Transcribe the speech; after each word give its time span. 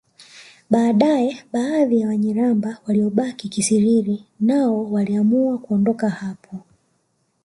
Baadaye 0.69 1.43
baadhi 1.53 1.99
ya 1.99 2.07
Wanyiramba 2.07 2.77
waliobaki 2.87 3.49
Kisiriri 3.49 4.25
nao 4.39 4.91
waliamua 4.91 5.57
kuondoka 5.57 6.09
hapo 6.09 6.55